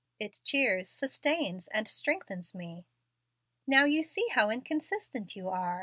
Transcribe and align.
It 0.19 0.41
cheers, 0.43 0.89
sustains, 0.89 1.67
and 1.67 1.87
strengthens 1.87 2.55
me." 2.55 2.87
"Now 3.67 3.85
you 3.85 4.01
see 4.01 4.27
how 4.31 4.49
inconsistent 4.49 5.35
you 5.35 5.47
are. 5.47 5.79